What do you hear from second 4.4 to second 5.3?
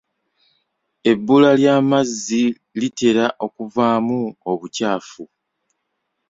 obukyafu.